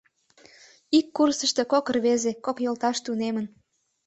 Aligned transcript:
Ик 0.97 1.07
курсышто 1.15 1.63
кок 1.71 1.85
рвезе, 1.95 2.31
кок 2.45 2.57
йолташ, 2.65 2.97
тунемын. 3.05 3.45